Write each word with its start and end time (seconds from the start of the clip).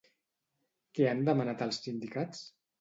Què 0.99 1.07
han 1.11 1.23
demanat 1.29 1.63
els 1.69 1.81
sindicats? 1.87 2.45